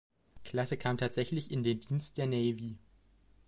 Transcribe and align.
Klasse 0.43 0.77
kam 0.77 0.97
tatsächlich 0.97 1.51
in 1.51 1.61
den 1.61 1.79
Dienst 1.79 2.17
der 2.17 2.25
Navy. 2.25 2.79